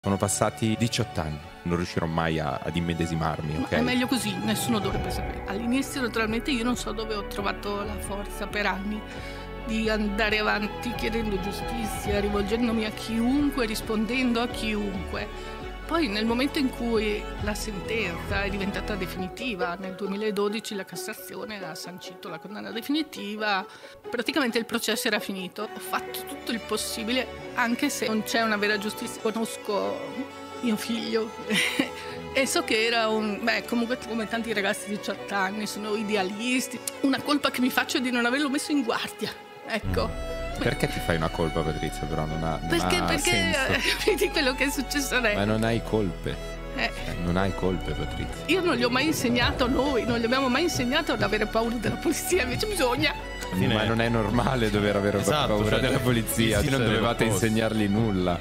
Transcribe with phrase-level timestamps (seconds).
[0.00, 3.70] Sono passati 18 anni, non riuscirò mai a, ad immedesimarmi, ok?
[3.70, 5.42] È meglio così, nessuno dovrebbe sapere.
[5.48, 9.02] All'inizio naturalmente io non so dove ho trovato la forza per anni
[9.66, 15.26] di andare avanti chiedendo giustizia, rivolgendomi a chiunque, rispondendo a chiunque.
[15.84, 21.74] Poi nel momento in cui la sentenza è diventata definitiva, nel 2012 la Cassazione ha
[21.74, 23.66] sancito la condanna definitiva,
[24.08, 25.62] praticamente il processo era finito.
[25.62, 27.26] Ho fatto tutto il possibile,
[27.58, 29.20] anche se non c'è una vera giustizia.
[29.20, 31.30] Conosco mio figlio
[32.32, 33.38] e so che era un...
[33.42, 36.78] beh, comunque come tanti ragazzi di 18 anni, sono idealisti.
[37.00, 39.32] Una colpa che mi faccio è di non averlo messo in guardia,
[39.66, 40.36] ecco.
[40.58, 42.04] Perché ti fai una colpa, Patrizia?
[42.06, 43.60] Però non ha, non Perché, ha perché senso.
[44.06, 45.36] vedi quello che è successo a lei.
[45.36, 46.57] Ma non hai colpe.
[46.76, 46.90] Eh, Eh,
[47.24, 48.44] Non hai colpe, Patrizia.
[48.46, 51.74] io non gli ho mai insegnato, noi non gli abbiamo mai insegnato ad avere paura
[51.76, 53.12] della polizia, invece bisogna.
[53.52, 56.60] Ma non è normale dover avere Esatto, paura cioè, della polizia.
[56.60, 58.38] sì, non dovevate insegnargli nulla.